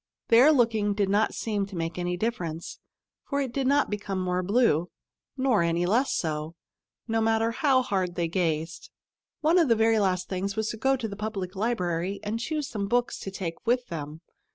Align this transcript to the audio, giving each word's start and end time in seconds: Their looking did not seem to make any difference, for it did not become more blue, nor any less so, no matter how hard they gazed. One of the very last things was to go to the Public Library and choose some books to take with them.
Their 0.29 0.51
looking 0.51 0.95
did 0.95 1.09
not 1.09 1.35
seem 1.35 1.67
to 1.67 1.75
make 1.75 1.99
any 1.99 2.17
difference, 2.17 2.79
for 3.29 3.39
it 3.39 3.53
did 3.53 3.67
not 3.67 3.91
become 3.91 4.19
more 4.19 4.41
blue, 4.41 4.89
nor 5.37 5.61
any 5.61 5.85
less 5.85 6.11
so, 6.11 6.55
no 7.07 7.21
matter 7.21 7.51
how 7.51 7.83
hard 7.83 8.15
they 8.15 8.27
gazed. 8.27 8.89
One 9.41 9.59
of 9.59 9.69
the 9.69 9.75
very 9.75 9.99
last 9.99 10.27
things 10.27 10.55
was 10.55 10.69
to 10.69 10.77
go 10.77 10.95
to 10.95 11.07
the 11.07 11.15
Public 11.15 11.55
Library 11.55 12.19
and 12.23 12.39
choose 12.39 12.67
some 12.67 12.87
books 12.87 13.19
to 13.19 13.29
take 13.29 13.63
with 13.67 13.89
them. 13.89 14.21